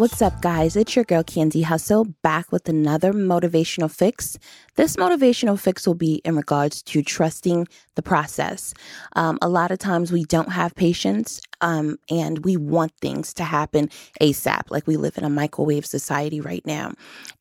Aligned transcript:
What's 0.00 0.22
up, 0.22 0.40
guys? 0.40 0.76
It's 0.76 0.96
your 0.96 1.04
girl 1.04 1.22
Candy 1.22 1.60
Hustle 1.60 2.06
back 2.22 2.50
with 2.50 2.70
another 2.70 3.12
motivational 3.12 3.90
fix. 3.90 4.38
This 4.76 4.96
motivational 4.96 5.60
fix 5.60 5.86
will 5.86 5.92
be 5.92 6.22
in 6.24 6.36
regards 6.36 6.82
to 6.84 7.02
trusting 7.02 7.68
the 7.96 8.02
process. 8.02 8.72
Um, 9.14 9.38
a 9.42 9.48
lot 9.50 9.70
of 9.70 9.78
times 9.78 10.10
we 10.10 10.24
don't 10.24 10.52
have 10.52 10.74
patience 10.74 11.42
um, 11.60 11.98
and 12.10 12.44
we 12.44 12.56
want 12.56 12.92
things 13.00 13.32
to 13.34 13.44
happen 13.44 13.90
ASAP. 14.20 14.70
Like 14.70 14.86
we 14.86 14.96
live 14.96 15.18
in 15.18 15.24
a 15.24 15.30
microwave 15.30 15.86
society 15.86 16.40
right 16.40 16.64
now. 16.66 16.92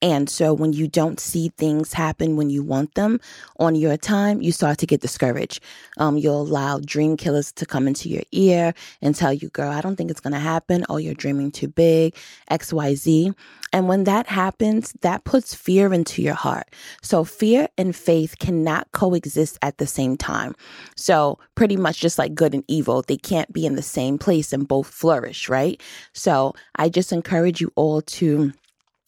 And 0.02 0.30
so 0.30 0.54
when 0.54 0.74
you 0.74 0.88
don't 0.88 1.20
see 1.20 1.50
things 1.58 1.94
happen 1.94 2.36
when 2.36 2.50
you 2.50 2.64
want 2.64 2.96
them 2.96 3.20
on 3.60 3.76
your 3.76 3.98
time, 3.98 4.42
you 4.42 4.52
start 4.52 4.78
to 4.80 4.86
get 4.86 5.02
discouraged. 5.02 5.62
Um, 5.98 6.18
you'll 6.18 6.42
allow 6.42 6.80
dream 6.80 7.18
killers 7.18 7.52
to 7.54 7.66
come 7.66 7.88
into 7.88 8.10
your 8.10 8.24
ear 8.32 8.74
and 9.02 9.16
tell 9.16 9.34
you, 9.34 9.50
girl, 9.50 9.72
I 9.72 9.82
don't 9.82 9.96
think 9.96 10.12
it's 10.12 10.22
going 10.22 10.34
to 10.34 10.40
happen. 10.40 10.86
Oh, 10.90 10.98
you're 10.98 11.14
dreaming 11.14 11.52
too 11.52 11.68
big, 11.68 12.16
XYZ. 12.52 13.34
And 13.72 13.88
when 13.88 14.06
that 14.06 14.28
happens, 14.28 14.94
that 15.02 15.24
puts 15.24 15.54
fear 15.54 15.94
into 15.94 16.22
your 16.22 16.34
heart. 16.34 16.74
So 17.02 17.24
fear 17.24 17.68
and 17.78 17.96
faith 17.96 18.40
cannot 18.40 18.92
coexist 18.92 19.60
at 19.62 19.78
the 19.78 19.86
same 19.86 20.18
time. 20.18 20.56
So 20.96 21.38
pretty 21.56 21.78
much 21.78 22.00
just 22.00 22.18
like 22.18 22.34
good 22.34 22.54
and 22.54 22.64
evil, 22.68 23.04
they 23.04 23.18
can't 23.18 23.52
be 23.54 23.66
in 23.66 23.76
the 23.76 23.82
same 23.82 24.09
place 24.18 24.54
and 24.54 24.68
both 24.68 24.88
flourish, 24.88 25.50
right? 25.50 25.82
So 26.14 26.54
I 26.76 26.90
just 26.90 27.12
encourage 27.12 27.62
you 27.62 27.72
all 27.76 28.02
to 28.02 28.52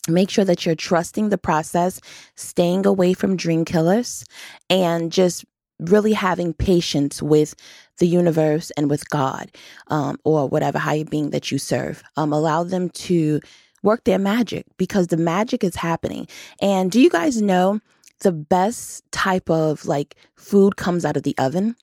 make 0.08 0.30
sure 0.30 0.46
that 0.46 0.66
you're 0.66 0.76
trusting 0.76 1.30
the 1.30 1.38
process, 1.38 2.00
staying 2.36 2.86
away 2.86 3.14
from 3.14 3.36
dream 3.36 3.66
killers, 3.66 4.26
and 4.70 5.12
just 5.12 5.46
really 5.80 6.14
having 6.14 6.54
patience 6.54 7.22
with 7.22 7.56
the 7.98 8.08
universe 8.08 8.72
and 8.72 8.90
with 8.90 9.10
God 9.10 9.52
um, 9.88 10.18
or 10.24 10.48
whatever 10.48 10.80
higher 10.80 11.04
being 11.04 11.32
that 11.32 11.52
you 11.52 11.58
serve. 11.58 12.04
Um, 12.18 12.32
allow 12.34 12.64
them 12.64 12.90
to 12.90 13.40
work 13.84 14.04
their 14.04 14.20
magic 14.20 14.66
because 14.78 15.08
the 15.08 15.18
magic 15.18 15.64
is 15.64 15.76
happening. 15.76 16.28
And 16.62 16.92
do 16.92 17.02
you 17.02 17.10
guys 17.10 17.42
know 17.42 17.80
the 18.20 18.32
best 18.32 19.04
type 19.12 19.50
of 19.50 19.86
like 19.86 20.16
food 20.36 20.78
comes 20.78 21.04
out 21.04 21.18
of 21.18 21.24
the 21.24 21.36
oven? 21.38 21.76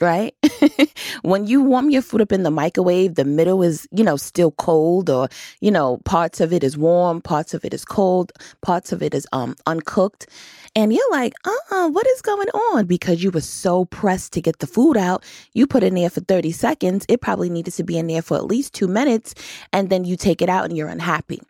Right? 0.00 0.34
when 1.22 1.46
you 1.46 1.62
warm 1.62 1.90
your 1.90 2.02
food 2.02 2.20
up 2.20 2.32
in 2.32 2.42
the 2.42 2.50
microwave, 2.50 3.14
the 3.14 3.24
middle 3.24 3.62
is, 3.62 3.86
you 3.92 4.04
know, 4.04 4.16
still 4.16 4.52
cold 4.52 5.10
or, 5.10 5.28
you 5.60 5.70
know, 5.70 5.98
parts 6.04 6.40
of 6.40 6.52
it 6.52 6.64
is 6.64 6.76
warm, 6.76 7.20
parts 7.20 7.54
of 7.54 7.64
it 7.64 7.74
is 7.74 7.84
cold, 7.84 8.32
parts 8.62 8.92
of 8.92 9.02
it 9.02 9.14
is 9.14 9.26
um 9.32 9.54
uncooked. 9.66 10.26
And 10.74 10.92
you're 10.92 11.10
like, 11.10 11.34
uh-uh, 11.44 11.88
what 11.88 12.06
is 12.06 12.22
going 12.22 12.48
on? 12.48 12.86
Because 12.86 13.22
you 13.22 13.30
were 13.30 13.42
so 13.42 13.84
pressed 13.84 14.32
to 14.32 14.40
get 14.40 14.60
the 14.60 14.66
food 14.66 14.96
out. 14.96 15.22
You 15.52 15.66
put 15.66 15.82
it 15.82 15.88
in 15.88 15.94
there 15.96 16.08
for 16.08 16.20
30 16.20 16.50
seconds. 16.52 17.04
It 17.10 17.20
probably 17.20 17.50
needed 17.50 17.74
to 17.74 17.84
be 17.84 17.98
in 17.98 18.06
there 18.06 18.22
for 18.22 18.38
at 18.38 18.46
least 18.46 18.72
two 18.72 18.88
minutes. 18.88 19.34
And 19.72 19.90
then 19.90 20.04
you 20.04 20.16
take 20.16 20.40
it 20.40 20.48
out 20.48 20.64
and 20.64 20.76
you're 20.76 20.88
unhappy. 20.88 21.40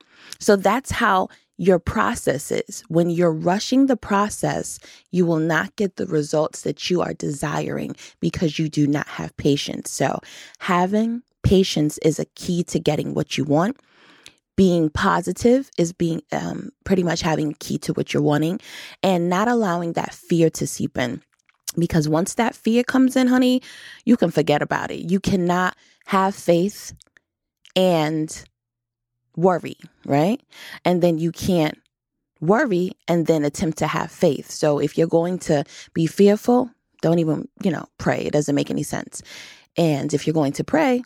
So 0.40 0.56
that's 0.56 0.90
how 0.90 1.28
your 1.62 1.78
processes. 1.78 2.82
When 2.88 3.08
you're 3.08 3.32
rushing 3.32 3.86
the 3.86 3.96
process, 3.96 4.80
you 5.12 5.24
will 5.24 5.38
not 5.38 5.76
get 5.76 5.94
the 5.94 6.06
results 6.06 6.62
that 6.62 6.90
you 6.90 7.00
are 7.00 7.14
desiring 7.14 7.94
because 8.18 8.58
you 8.58 8.68
do 8.68 8.84
not 8.84 9.06
have 9.06 9.36
patience. 9.36 9.92
So, 9.92 10.18
having 10.58 11.22
patience 11.44 11.98
is 11.98 12.18
a 12.18 12.24
key 12.34 12.64
to 12.64 12.80
getting 12.80 13.14
what 13.14 13.38
you 13.38 13.44
want. 13.44 13.76
Being 14.56 14.90
positive 14.90 15.70
is 15.78 15.92
being 15.92 16.22
um, 16.32 16.70
pretty 16.84 17.04
much 17.04 17.22
having 17.22 17.54
key 17.60 17.78
to 17.78 17.92
what 17.92 18.12
you're 18.12 18.24
wanting 18.24 18.58
and 19.04 19.28
not 19.28 19.46
allowing 19.46 19.92
that 19.92 20.12
fear 20.12 20.50
to 20.50 20.66
seep 20.66 20.98
in. 20.98 21.22
Because 21.78 22.08
once 22.08 22.34
that 22.34 22.56
fear 22.56 22.82
comes 22.82 23.14
in, 23.14 23.28
honey, 23.28 23.62
you 24.04 24.16
can 24.16 24.32
forget 24.32 24.62
about 24.62 24.90
it. 24.90 25.08
You 25.10 25.20
cannot 25.20 25.76
have 26.06 26.34
faith 26.34 26.92
and 27.76 28.44
worry, 29.36 29.76
right? 30.06 30.40
And 30.84 31.02
then 31.02 31.18
you 31.18 31.32
can't 31.32 31.78
worry 32.40 32.92
and 33.06 33.26
then 33.26 33.44
attempt 33.44 33.78
to 33.78 33.86
have 33.86 34.10
faith. 34.10 34.50
So 34.50 34.78
if 34.78 34.98
you're 34.98 35.06
going 35.06 35.38
to 35.40 35.64
be 35.94 36.06
fearful, 36.06 36.70
don't 37.00 37.18
even, 37.18 37.48
you 37.62 37.70
know, 37.70 37.86
pray. 37.98 38.20
It 38.22 38.32
doesn't 38.32 38.54
make 38.54 38.70
any 38.70 38.82
sense. 38.82 39.22
And 39.76 40.12
if 40.12 40.26
you're 40.26 40.34
going 40.34 40.52
to 40.52 40.64
pray, 40.64 41.02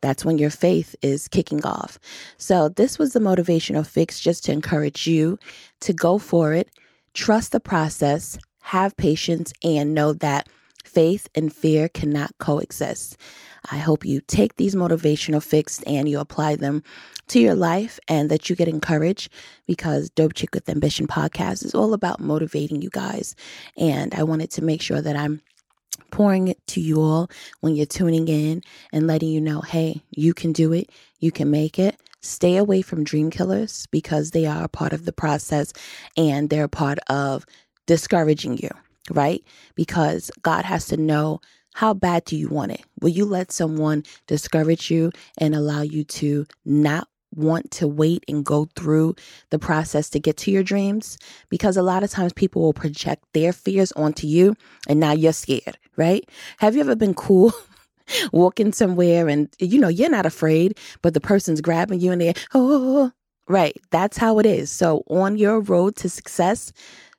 that's 0.00 0.24
when 0.24 0.38
your 0.38 0.50
faith 0.50 0.94
is 1.02 1.28
kicking 1.28 1.64
off. 1.64 1.98
So 2.36 2.68
this 2.68 2.98
was 2.98 3.12
the 3.12 3.20
motivational 3.20 3.86
fix 3.86 4.20
just 4.20 4.44
to 4.44 4.52
encourage 4.52 5.06
you 5.06 5.38
to 5.80 5.92
go 5.92 6.18
for 6.18 6.52
it, 6.52 6.70
trust 7.14 7.52
the 7.52 7.60
process, 7.60 8.38
have 8.60 8.96
patience, 8.96 9.52
and 9.62 9.94
know 9.94 10.12
that 10.12 10.48
faith 10.96 11.28
and 11.34 11.52
fear 11.52 11.90
cannot 11.90 12.30
coexist. 12.38 13.18
I 13.70 13.76
hope 13.76 14.06
you 14.06 14.22
take 14.22 14.56
these 14.56 14.74
motivational 14.74 15.42
fixes 15.42 15.84
and 15.86 16.08
you 16.08 16.18
apply 16.18 16.56
them 16.56 16.82
to 17.28 17.38
your 17.38 17.54
life 17.54 18.00
and 18.08 18.30
that 18.30 18.48
you 18.48 18.56
get 18.56 18.66
encouraged 18.66 19.30
because 19.66 20.08
Dope 20.08 20.32
Chick 20.32 20.54
with 20.54 20.70
Ambition 20.70 21.06
podcast 21.06 21.66
is 21.66 21.74
all 21.74 21.92
about 21.92 22.18
motivating 22.18 22.80
you 22.80 22.88
guys. 22.88 23.34
And 23.76 24.14
I 24.14 24.22
wanted 24.22 24.50
to 24.52 24.64
make 24.64 24.80
sure 24.80 25.02
that 25.02 25.16
I'm 25.16 25.42
pouring 26.10 26.48
it 26.48 26.66
to 26.68 26.80
you 26.80 27.02
all 27.02 27.28
when 27.60 27.76
you're 27.76 27.84
tuning 27.84 28.26
in 28.28 28.62
and 28.90 29.06
letting 29.06 29.28
you 29.28 29.42
know, 29.42 29.60
hey, 29.60 30.00
you 30.12 30.32
can 30.32 30.52
do 30.52 30.72
it, 30.72 30.88
you 31.18 31.30
can 31.30 31.50
make 31.50 31.78
it. 31.78 32.00
Stay 32.22 32.56
away 32.56 32.80
from 32.80 33.04
dream 33.04 33.28
killers 33.28 33.86
because 33.90 34.30
they 34.30 34.46
are 34.46 34.64
a 34.64 34.68
part 34.68 34.94
of 34.94 35.04
the 35.04 35.12
process 35.12 35.74
and 36.16 36.48
they're 36.48 36.64
a 36.64 36.70
part 36.70 36.98
of 37.10 37.44
discouraging 37.84 38.56
you, 38.56 38.70
right? 39.10 39.44
Because 39.74 40.30
God 40.42 40.64
has 40.64 40.86
to 40.88 40.96
know 40.96 41.40
how 41.74 41.92
bad 41.92 42.24
do 42.24 42.36
you 42.36 42.48
want 42.48 42.72
it? 42.72 42.82
Will 43.00 43.10
you 43.10 43.26
let 43.26 43.52
someone 43.52 44.02
discourage 44.26 44.90
you 44.90 45.12
and 45.36 45.54
allow 45.54 45.82
you 45.82 46.04
to 46.04 46.46
not 46.64 47.06
want 47.34 47.70
to 47.70 47.86
wait 47.86 48.24
and 48.28 48.46
go 48.46 48.66
through 48.76 49.14
the 49.50 49.58
process 49.58 50.08
to 50.08 50.18
get 50.18 50.38
to 50.38 50.50
your 50.50 50.62
dreams? 50.62 51.18
Because 51.50 51.76
a 51.76 51.82
lot 51.82 52.02
of 52.02 52.10
times 52.10 52.32
people 52.32 52.62
will 52.62 52.72
project 52.72 53.24
their 53.34 53.52
fears 53.52 53.92
onto 53.92 54.26
you 54.26 54.54
and 54.88 54.98
now 54.98 55.12
you're 55.12 55.34
scared, 55.34 55.76
right? 55.96 56.26
Have 56.58 56.74
you 56.74 56.80
ever 56.80 56.96
been 56.96 57.14
cool? 57.14 57.52
walking 58.32 58.72
somewhere 58.72 59.28
and 59.28 59.48
you 59.58 59.80
know 59.80 59.88
you're 59.88 60.08
not 60.08 60.24
afraid 60.24 60.78
but 61.02 61.12
the 61.12 61.20
person's 61.20 61.60
grabbing 61.60 61.98
you 61.98 62.12
and 62.12 62.20
they're 62.20 62.34
oh, 62.54 62.70
oh, 62.70 62.98
oh 63.04 63.12
right 63.48 63.76
that's 63.90 64.16
how 64.16 64.38
it 64.38 64.46
is 64.46 64.70
so 64.70 65.02
on 65.08 65.36
your 65.36 65.58
road 65.58 65.96
to 65.96 66.08
success 66.08 66.72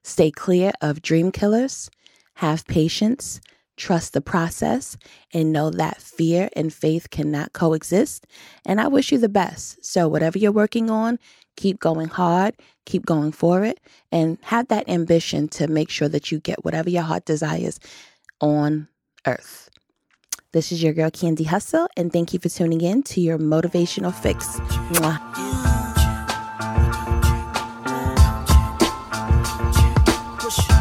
stay 0.03 0.31
clear 0.31 0.71
of 0.81 1.01
dream 1.01 1.31
killers 1.31 1.89
have 2.35 2.65
patience 2.67 3.39
trust 3.77 4.13
the 4.13 4.21
process 4.21 4.97
and 5.33 5.53
know 5.53 5.69
that 5.69 6.01
fear 6.01 6.49
and 6.55 6.73
faith 6.73 7.09
cannot 7.09 7.53
coexist. 7.53 8.25
And 8.65 8.81
I 8.81 8.87
wish 8.87 9.11
you 9.11 9.19
the 9.19 9.29
best. 9.29 9.85
So, 9.85 10.07
whatever 10.07 10.37
you're 10.37 10.51
working 10.51 10.89
on, 10.89 11.19
keep 11.55 11.79
going 11.79 12.09
hard, 12.09 12.55
keep 12.85 13.05
going 13.05 13.31
for 13.31 13.63
it, 13.63 13.79
and 14.11 14.37
have 14.41 14.67
that 14.67 14.89
ambition 14.89 15.47
to 15.49 15.67
make 15.67 15.89
sure 15.89 16.09
that 16.09 16.31
you 16.31 16.39
get 16.39 16.65
whatever 16.65 16.89
your 16.89 17.03
heart 17.03 17.25
desires 17.25 17.79
on 18.41 18.87
earth. 19.25 19.69
This 20.53 20.71
is 20.71 20.81
your 20.81 20.93
girl, 20.93 21.11
Candy 21.11 21.43
Hustle, 21.43 21.87
and 21.95 22.11
thank 22.11 22.33
you 22.33 22.39
for 22.39 22.49
tuning 22.49 22.81
in 22.81 23.03
to 23.03 23.21
your 23.21 23.37
motivational 23.37 24.13
fix. 24.13 24.59
Mwah. 24.91 25.66
push. 30.49 30.76